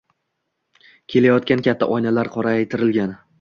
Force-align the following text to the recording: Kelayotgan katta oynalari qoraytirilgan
Kelayotgan 1.13 1.61
katta 1.69 1.89
oynalari 1.97 2.33
qoraytirilgan 2.39 3.15